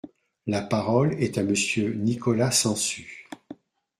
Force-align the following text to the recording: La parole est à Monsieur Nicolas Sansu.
La 0.47 0.63
parole 0.63 1.13
est 1.21 1.37
à 1.37 1.43
Monsieur 1.43 1.93
Nicolas 1.93 2.49
Sansu. 2.49 3.29